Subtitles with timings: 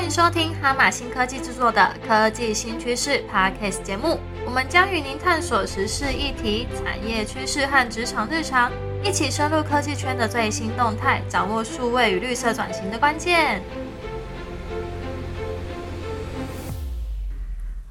[0.00, 4.18] 欢迎收听哈马新科技制作的科技新趋势 Podcast 节目。
[4.46, 8.72] 我们将与您探索时事议题、产业趋势和职场日常，
[9.04, 13.60] 一起深入科技圈的最新动态，掌握数位与绿色转型的关键。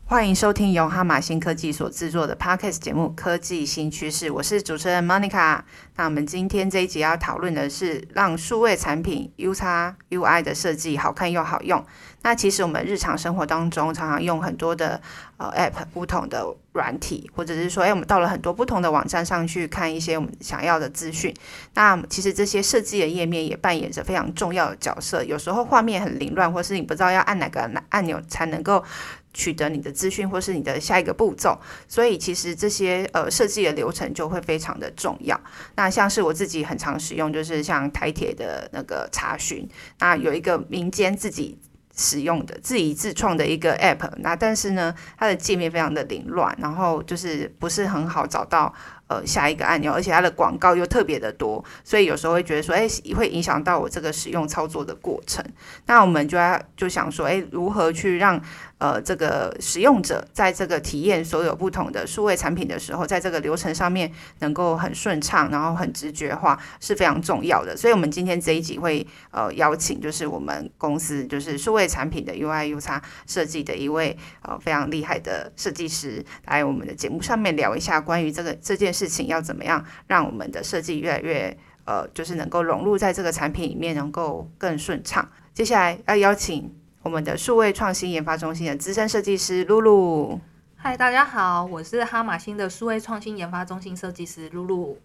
[0.10, 5.60] 欢迎收听由哈马新科技所制作的 Podcast 节目《科技新趋势》，我是主持人 Monica。
[5.98, 11.86] 那我们今天这一集要讨论的是让数位产品 U 叉 UI 的设计好看又好用。
[12.24, 15.00] 那其实我们日常生活当中常常用很多的
[15.38, 21.32] 呃 App 不同的软体，或者是说，哎，我们到了很多不同的网站上去看一些我们想要的资讯。
[21.76, 25.24] 那其实这些设计的页面也扮演着非常重要的角色。
[25.24, 28.84] 有时候画面很凌乱，或是你不知道要按哪个按钮才能够。
[29.34, 35.40] 取得你的资讯，或是你的下一个步骤，所以其实这些呃设计的流程就会非常的重要。
[35.76, 39.68] 那像是我自己很常使用，就是像台铁的那个查询，
[40.00, 41.58] 那有一个民间自己
[41.96, 48.74] 使用的、自己自创的一个 App，那但是呢，它的界面非常的凌乱，然后就是不是很好找到。
[49.10, 55.44] 呃，下一个按钮，而且它的广告又特别的多，所以有时候会觉得说，哎，会影响到我这个使用操作的过程。
[55.88, 58.40] 那我们就要就想说，哎，如何去让
[58.78, 67.76] 呃这个使用者在这个体验所有不同的数位产品的时候，在这个流程上面能够很顺畅，然后很直觉化，是非常重要的。
[67.76, 78.94] 所以，我们今天这一集会呃邀请，就是我们公司就是数位产品的 UI UX 设计的一位呃非常厉害的设计师，来我们的节目上面聊一下关于这个这件。
[78.99, 85.28] 事情要怎么样让我们的设计越来越呃，就是能够融入在这个产品里面，能够更顺畅。
[85.54, 90.40] 接下来要邀请我们的数位创新研发中心的资深设计师露露。
[90.76, 95.00] 嗨，大家好，我是哈马星的数位创新研发中心设计师露露。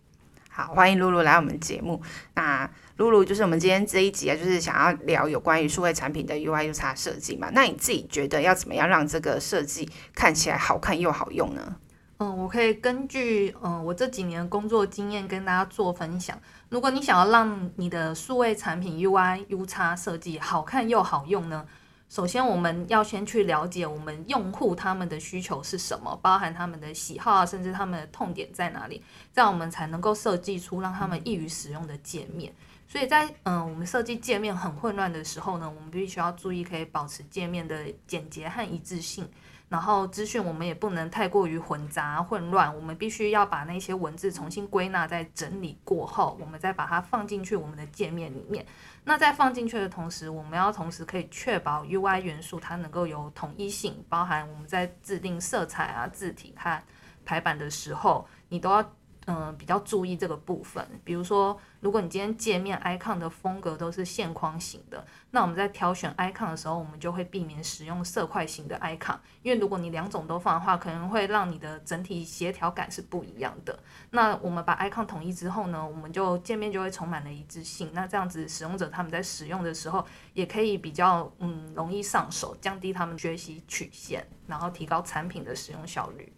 [0.50, 2.00] 好，欢迎露露来我们节目。
[2.34, 7.48] 那露露就是我们今天这一集啊，就是想要聊有关于数位产品的 UI UX 设计嘛。
[7.52, 11.76] 那你自己觉得要怎么样让这个设计看起来好看又好用呢？
[12.18, 16.40] 嗯，我可以根据嗯我这几年工作经验跟大家做分享。
[16.68, 21.66] 如果你想要让你的数位产品 UI U 叉设计好看又好用呢，
[22.08, 29.02] 首先我们要先去了解我们用户他们的需求是什么，包含他们的喜好啊，甚至他们的痛点在哪里，
[29.32, 32.54] 这样我们才能够设计出让他们易于使用的界面。
[32.86, 39.28] 所以在嗯我们设计界面很混乱的时候呢，我们必须要注意可以保持界面的简洁和一致性。
[39.68, 48.64] 然后资讯我们也不能太过于混杂混乱，我们必须要把那些文字重新归纳、再整理过后，我们再把它放进去我们的界面里面。
[49.04, 56.82] 那在放进去的同时，我们要同时可以确保 UI 元素它能够有统一性，包含我们在制定色彩啊、字体和
[57.24, 58.92] 排版的时候，你都要。
[59.26, 60.86] 嗯，比较注意这个部分。
[61.02, 73.78] 比如说，如果你今天界面 icon 的风格都是线框型的，那我们在挑选 icon 的时候，我们就会避免使用色块型的 icon，因为如果你两种都放的话，可能会让你的整体协调感是不一样的。
[74.10, 77.90] 那我们把 icon 统一之后呢，我们就界面就会充满了一致性。
[77.94, 86.30] 那这样子，使用者他们在使用的时候，也可以比较嗯容易上手，降低他们学习曲线，然后提高产品的使用效率。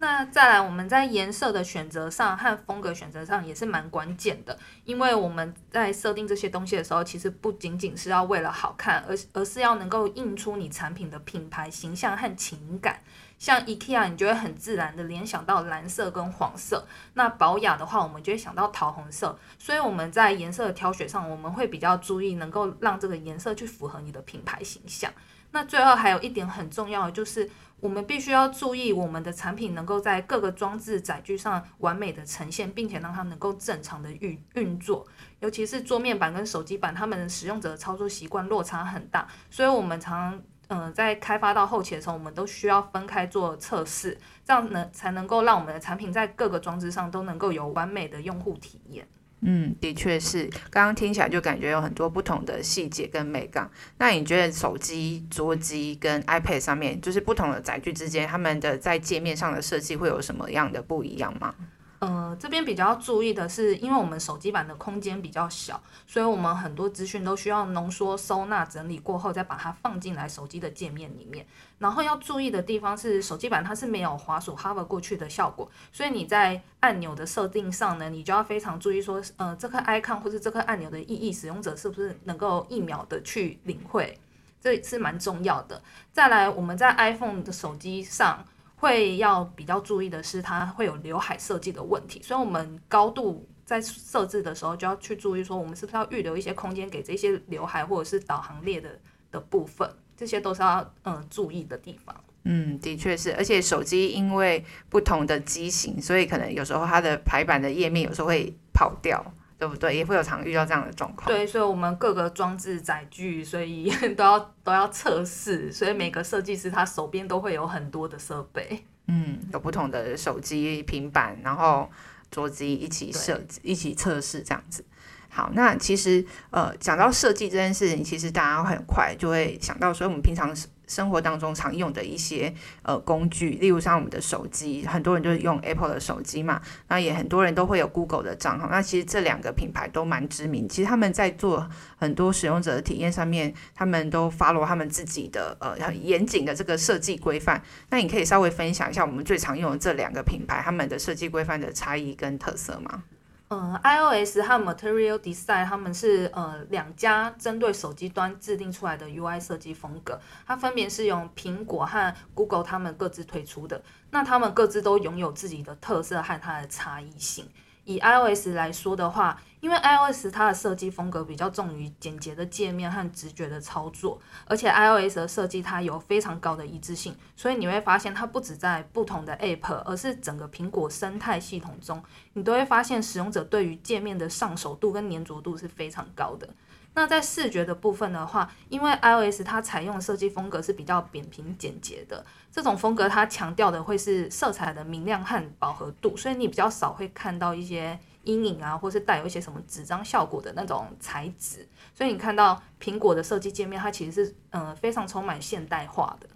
[0.00, 13.00] 那再来，我们在颜色的选择上和风格选择上也是蛮关键的，因为我们在设定这些东西的时候，其实不仅仅是要为了好看，而而是要能够印出你产品的品牌形象和情感。
[13.40, 16.78] 像 IKEA，你就会很自然的联想到蓝色跟黄色；
[17.14, 19.36] 那宝雅的话，我们就会想到桃红色。
[19.58, 25.12] 所以我们在颜色的挑选上，我们会比较注意能够让这个颜色去符合你的品牌形象。
[25.50, 27.50] 那最后还有一点很重要的就是。
[27.80, 35.06] 我们必须要注意，我们的产品能够在各个装置载具上完美的呈现，并且让它能够正常的运运作。
[35.38, 49.06] 尤其是桌面版跟手机版，他们使用者的操作习惯落差很大，所以我们常嗯在开发到后期的时候，我们都需要分开做测试，这样呢才能够让我们的产品在各个装置上都能够有完美的用户体验。
[49.40, 53.70] 嗯，的确是，刚刚听起来就感觉有很多不同的细节跟美感。
[53.98, 61.54] 那你觉得手机、桌机跟 iPad 上面，就是不同的载具之间，他们的在界面上的设计会有什么样的不一样吗？
[62.00, 71.44] 呃，这边比较注意的是，因为我们手机版的空间比较小，所以我们很多资讯都需要浓缩、收纳、整理过后，再把它放进来手机的界面里面。
[71.78, 84.16] 然后要注意的地方是，手机版它是没有滑鼠 hover 过去的效果，所以你在按钮的设定上呢，你就要非常注意说，呃，这颗 icon 或是这颗按钮的意义，使用者是不是能够一秒的去领会，
[84.60, 85.82] 这是蛮重要的。
[86.12, 88.44] 再来，我们在 iPhone 的手机上。
[88.80, 98.98] 会要比较注意的是，它会有刘海设计的问题，所以我们高度在设置的时候就要去注意，说我们是不是要预留一些空间给这些刘海或者是导航列的
[99.32, 102.14] 的部分，这些都是要嗯注意的地方。
[102.44, 109.22] 嗯，的确是，而且手机因为不同的机型，所以可能有时候它的排版的页面有时候会跑掉，
[109.58, 109.96] 对不对？
[109.96, 111.26] 也会有常遇到这样的状况。
[111.26, 118.84] 对，所以我们各个装置载具，所以 都要都要测试，所以每个设计师他手边都会有很多的设备。
[119.08, 121.90] 嗯，有不同的手机、平板，然后
[122.30, 124.84] 桌机一起设计、一起测试这样子。
[125.28, 130.54] 好，那其实呃，讲到设计这件事情，其实大家很快就会想到，所以我们平常
[130.86, 132.52] 生活当中常用的一些
[132.82, 138.68] 呃工具，例如像我们的手机，很多人就是用 Apple 的手机嘛，那也很多人都会有 Google 的账号。
[138.70, 147.62] 那其实这两个品牌都蛮知名，其实他们在做很多使用者的体验上面，他们都 follow 他们自己的呃很严谨的这个设计规范。
[147.90, 153.04] 那你可以稍微分享一下我们最常用的这两个品牌，他们的设计规范的差异跟特色吗？
[153.48, 167.48] 呃，iOS 和 Material Design 他们是呃两家针对手机端制定出来的 UI 设计风格，它分别是用苹果和 Google 他们各自推出的，那他们各自都拥有自己的特色和它的差异性。
[167.88, 182.02] 以 iOS 来说的话，因为 iOS 它的设计风格比较重于简洁的界面和直觉的操作，而且 iOS 的设计它有非常高的一致性，所以你会发现它不止在不同的 App，而是整个苹果生态系统中，
[182.34, 186.46] 你都会发现使用者对于界面的上手度跟粘着度是非常高的。
[186.94, 201.68] 那在视觉的部分的话，因为 iOS 它采用的设计风格是比较扁平简洁的，这种风格它强调的会是色彩的明亮和饱和度，所以你比较少会看到一些阴影啊，或是带有一些什么纸张效果的那种材质。
[201.94, 206.28] 所以你看到苹果的设计界面，它其实是嗯非常充满现代化的。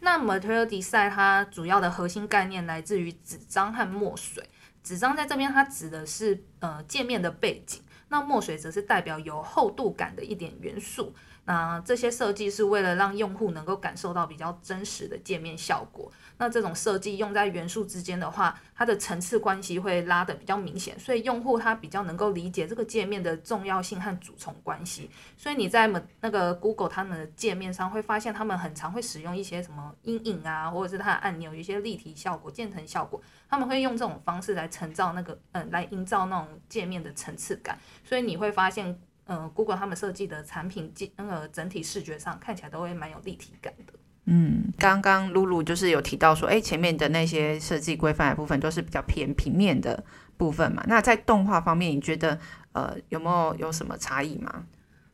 [0.00, 4.48] 那 Material Design 它主要的核心概念来自于纸张和墨水。
[4.82, 7.82] 纸张在这边它指的是呃界面的背景。
[8.08, 11.14] 那墨水则是代表有厚度感的一点元素。
[11.48, 16.10] 那这些设计是为了让用户能够感受到比较真实的界面效果。
[16.38, 25.08] 那这种设计用在元素之间的话，它的层次关系会拉得比较明显，所以用户他比较能够理解这个界面的重要性和主从关系。
[25.36, 37.78] 所以你在们那个 Google 他们的界面上会发现，他们很常会使用一些什么阴影啊，或者是它的按钮有一些立体效果、渐层效果，他们会用这种方式来成造那个嗯，来营造那种界面的层次感。
[38.06, 43.92] 所以你会发现，呃，Google 他们设计的产品，那个整体视觉上看起来都会蛮有立体感的。
[44.28, 50.02] 嗯，刚刚露露就是有提到说，哎，前面的那些设计规范的部分都是比较偏平面的
[50.36, 50.82] 部分嘛。
[50.86, 52.38] 那在动画方面，你觉得
[52.72, 54.64] 呃有没有有什么差异吗？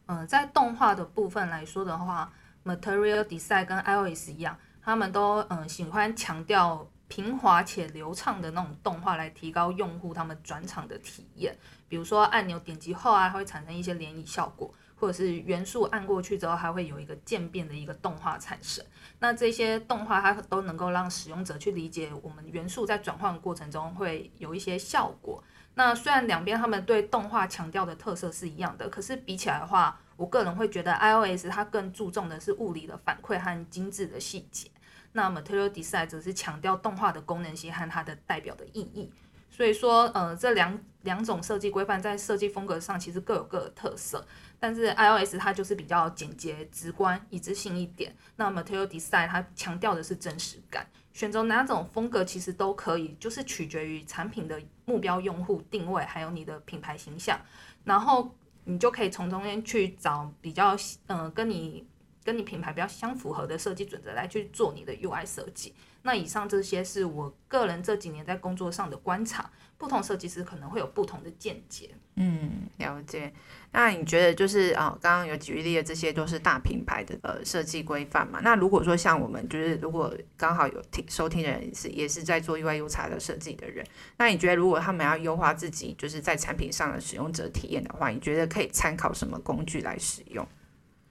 [0.06, 2.32] 嗯，在动画的部分来说的话
[2.64, 11.54] ，Material Design 跟 iOS 一样，他们都嗯喜欢强调平滑且流畅的那种动画，来提高用户他们转场的体验。
[11.86, 14.72] 比如说按钮点击后啊，它会产生一些涟漪效果。
[14.96, 18.82] 或者是元素按过去之后，它会有一个渐变的一个动画产生。
[19.18, 25.42] 那这些动画它都能够让使用者去理解我们元素在转换过程中会有一些效果。
[25.74, 34.70] 那虽然两边他们对动画强调的特色是一样的，可是比起来的话，我个人会觉得 iOS 它更注重的是物理的反馈和精致的细节。
[35.12, 39.10] 那 Material Design 则是强调动画的功能性和它的代表的意义。
[39.50, 44.26] 所以说，呃，这两两种设计规范在设计风格上其实各有各的特色。
[44.58, 48.14] 但是 iOS 它就是比较简洁、直观、一致性一点。
[48.36, 50.86] 那 Material Design 它强调的是真实感。
[51.12, 57.38] 选择哪种风格其实都可以，就是取决于产品的目标用户定位，还有你的品牌形象。
[57.84, 58.34] 然后
[58.64, 60.74] 你就可以从中间去找比较，
[61.08, 61.86] 嗯，跟你
[62.24, 65.74] 跟你品牌比较相符合的设计准则来去做你的 UI 设计。
[66.02, 69.50] 那以上这些是我个人这几年在工作上的观察。
[69.78, 71.90] 不同设计师可能会有不同的见解。
[72.14, 73.32] 嗯，了解。
[73.72, 78.38] 那你觉得就是啊，刚刚有举例的这些都是大品牌的呃设计规范嘛？
[78.44, 83.84] 那如果说像我们就是如果刚好有听收听的人是也是在做 UI U 叉的设计的人，
[84.18, 90.46] 那你觉得如果他们要优化自己就是在产品上的使用者体验的话，你觉得可以参考什么工具来使用？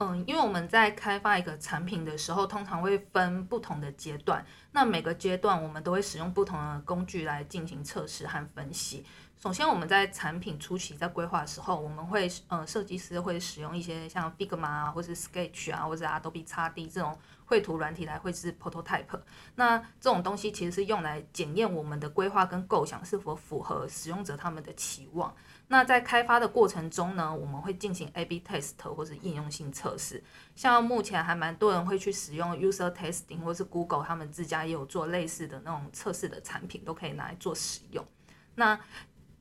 [0.02, 4.44] 嗯，因为我们在开发一个产品的时候，通常会分不同的阶段。
[4.72, 9.04] 那每个阶段，我们都会使用不同的工具来进行测试和分析。
[9.42, 19.20] 首先，我们在产品初期在规划的时候，我们会呃，设计师会使用一些像 Figma 啊，或是 Sketch 啊，或者 Adobe XD 这种绘图软体来绘制 Prototype。
[19.56, 25.34] 那这种东西其实是用来检验我们的规划跟构想是否符合使用者他们的期望。
[25.66, 30.22] 那在开发的过程中呢，我们会进行 A/B test 或者应用性测试。
[30.54, 38.06] 像目前还蛮多人会去使用 User Testing，或是 Google 他们自家也有做类似的那种测试的产品，都可以拿来做使用。
[38.54, 38.78] 那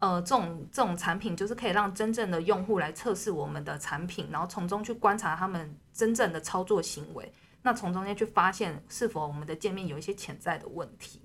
[0.01, 7.31] 呃，这种这种产品就是可以让真正的用户来测试我们的产品，然后从中去观察他们真正的操作行为，
[7.62, 11.22] 那从中间去发现是否我们的界面有一些潜在的问题。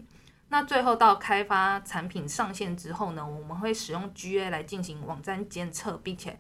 [0.49, 6.39] 那最后到开发产品上线之后呢，我们会使用 GA 来进行网站监测，并且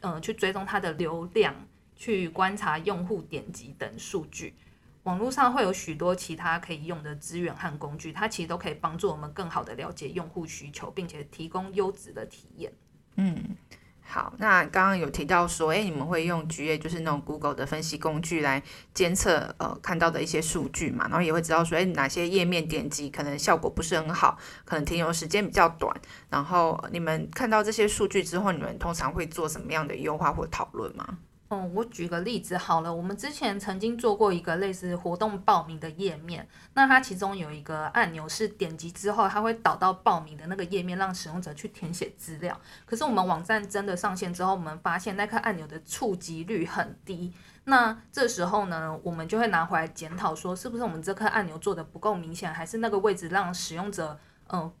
[0.00, 1.54] 呃去追踪它的流量，
[1.94, 4.54] 去观察用户点击等数据。
[5.04, 12.72] 网络上会有许多其他可以用的资源和工具，它其实都可以帮助我们更好的了解用户需求，并且提供优质的体验。
[13.16, 13.56] 嗯，
[14.00, 18.62] 好，那刚刚有提到说，诶，你们会用 GA，就是那种 Google 的分析工具来
[18.94, 25.94] 监测呃看到的一些数据嘛，然后也会知道说，诶，哪些页面点击可能效果不是很好，可能停留时间比较短。
[26.30, 31.18] 然后你们看到这些数据之后，你们通常会做什么样的优化或讨论吗？
[31.48, 42.58] 嗯，我举个例子好了，我们之前曾经做过一个类似活动报名的页面，那它其中有一个按钮是点击之后，它会导到报名的那个页面，让使用者去填写资料。
[42.86, 47.32] 可是我们网站真的上线之后，我们发现那颗按钮的触及率很低。
[47.64, 54.72] 那这时候呢，我们就会拿回来检讨，说是不是我们这颗按钮做的不够明显，还是那个位置让使用者嗯。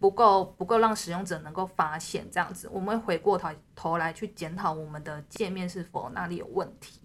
[0.00, 7.00] 不够不够让使用者能够发现这样子，我们会回过头头来去检讨我们的界面是否哪里有问题。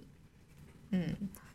[0.91, 1.11] 嗯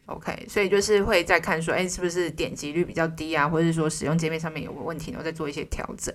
[0.06, 6.12] ，OK，所以就是会再看说，哎，是不是点击率比较低啊，或者是说使用界面上面有个问题，然后再做一些调整。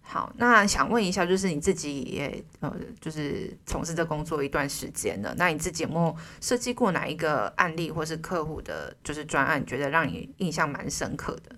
[0.00, 11.56] 好，那想问一下，就是你自己也呃，就是从事这工作一段时间了，那你自己有没有设计过哪一个案例，或是客户的就是专案，觉得让你印象蛮深刻的？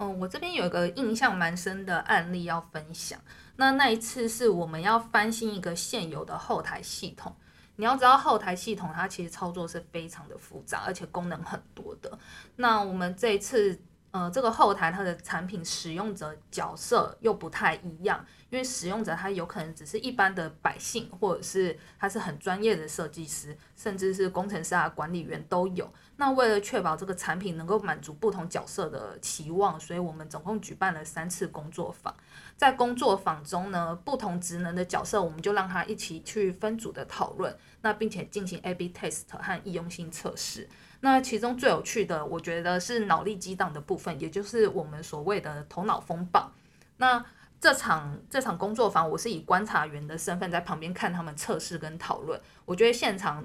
[0.00, 3.20] 嗯，我这边有一个印象蛮深的案例要分享。
[3.56, 7.36] 那那一次是我们要翻新一个现有的后台系统。
[7.76, 12.18] 你要知道，后台系统它其实操作是非常的复杂，而且功能很多的。
[12.56, 13.78] 那我们这一次，
[14.12, 18.24] 呃，这个后台它的产品使用者角色又不太一样。
[18.50, 25.88] 因为使用者他有可能只是一般的百姓，或者是他是很专业的设计师，甚至是工程师啊、管理员都有。
[26.16, 32.12] 那为了确保这个产品能够满足不同角色的期望，所以我们总共举办了三次工作坊。
[32.56, 40.68] 在工作坊中呢，不同职能的角色，我们就让他一起去分组的讨论，那并且进行 A/B test 和易用性测试。
[41.00, 46.52] 那其中最有趣的，我觉得是脑力激荡的部分，也就是我们所谓的头脑风暴。
[46.98, 47.24] 那
[47.60, 52.40] 这场这场工作坊，我是以观察员的身份在旁边看他们测试跟讨论。
[52.64, 53.44] 我觉得现场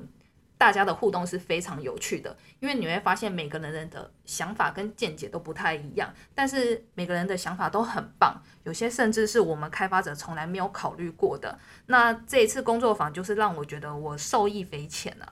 [0.57, 11.57] 大家的互动是非常有趣的，因为你会发现每个人的想法跟见解都不太一样，但是每个人的想法都很棒，有些甚至是我们开发者从来没有考虑过的。
[11.88, 15.27] 那这一次工作坊就是让我觉得我受益匪浅啊！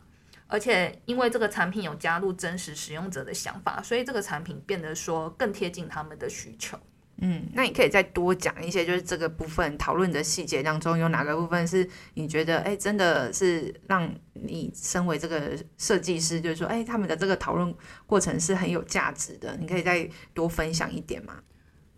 [0.53, 6.77] 而且因为这个产品有加入真实使用者的想法，所以这个产品变得说更贴近他们的需求。
[7.17, 17.74] 嗯，那你可以再多讲一些，就是这个部分讨论的细节当中，有哪个部分是你觉得，哎，真的是让你身为这个设计师，就是说，哎，他们的这个讨论
[18.05, 21.41] 过程是很有价值的，你可以再多分享一点吗？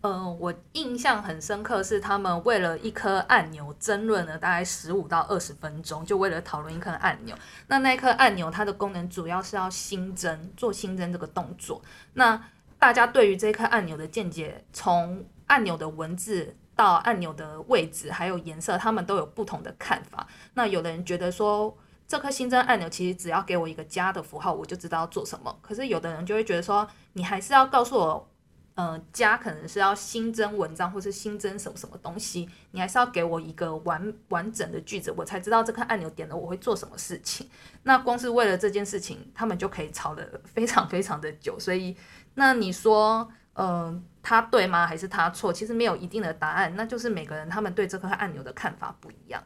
[0.06, 7.36] 嗯，我印象很深刻是他们为了一颗按钮争论了大概十五到二十分钟，就为了讨论一颗按钮。
[7.66, 11.82] 那那颗按钮它的功能主要是要新增做新增这个动作，
[12.14, 12.42] 那。
[12.78, 20.26] 大家对于这颗按钮的见解，从按钮的文字到按钮的位置，还有颜色，他们都有不同的看法。
[20.52, 21.74] 那有的人觉得说，
[22.06, 25.58] 这颗新增按钮其实只要给我一个加的符号，我就知道要做什么。
[25.62, 28.28] 可是有的人就会觉得说，你还是要告诉我，
[28.76, 37.48] 呃，加可能是要新增文章或是新增什么什么东西，你还是要给我一个完完整的句子，我才知道这颗按钮点了我会做什么事情。
[37.82, 41.96] 那光是为了这件事情，他们就可以吵得非常非常的久，所以。
[42.38, 44.86] 那你说，嗯，他对吗？
[44.86, 45.50] 还是他错？
[45.50, 49.42] 其实没有一定的答案，那就是每个人他们对这颗按钮的看法不一样。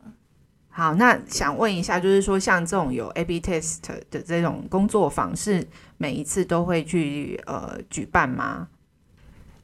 [0.71, 3.79] 好，那想问一下，就是说像这种有 A/B test
[4.11, 5.65] 的这种工作坊，是
[5.99, 8.67] 每一次都会去呃举办吗？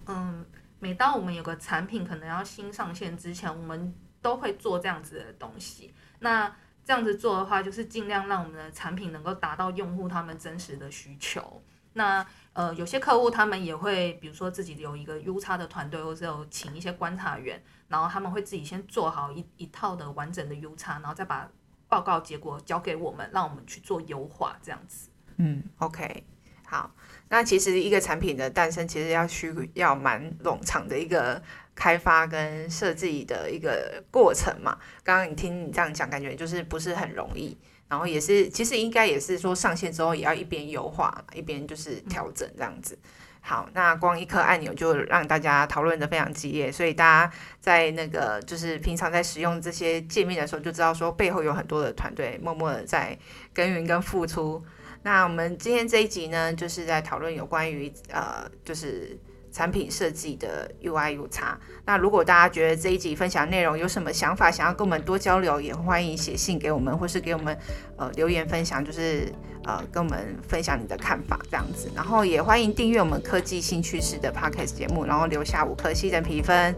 [0.07, 0.45] 嗯，
[0.79, 5.95] 每当我们有个产品可能要新上线之前，我们都会做这样子的东西。
[6.21, 11.63] 那这样子做的话，就是尽量让我们的产品能够达到用户他们真实的需求。
[11.95, 21.51] 那呃，有些客户他们也会，比如说自己有一个 U 差的团队，或者有请一些观察员，然后他们会自己先做好一一套的完整的 U 差，然后再把
[21.89, 25.09] 报告结果交给我们，让我们去做优化，这样子。
[25.37, 26.25] 嗯，OK，
[26.67, 26.95] 好。
[27.29, 31.43] 那其实一个产品的诞生，其实要需要蛮冗长的一个
[31.75, 34.79] 开发跟设计的一个过程嘛。
[35.03, 37.57] 刚刚你听你这样讲，感觉就是不是很容易。
[37.89, 42.99] 然后也是，其实应该也是说上线之后也要一边优化一边就是调整这样子。
[43.41, 53.17] 好，那光一颗按钮就让大家讨论的非常激烈，所以大家在那个就是平常在使用这些界面的时候，就知道说背后有很多的团队默默的在
[53.53, 54.65] 耕耘跟付出。
[55.07, 59.17] 那我们今天这一集呢，就是在讨论有关于呃，就是
[59.53, 61.57] 产品设计的 UI U 叉。
[61.85, 67.57] 那如果大家觉得这一集分享内容有什么想法，想要跟我们多交流，也欢迎写信给我们，或是给我们
[67.97, 69.33] 呃留言分享，就是
[69.63, 71.89] 呃跟我们分享你的看法这样子。
[71.95, 76.75] 然后也欢迎订阅我们科技新趋势的 Podcast 节目，然后留下五颗星的评分。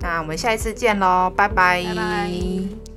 [0.00, 2.87] 那我们下一次见喽，拜拜。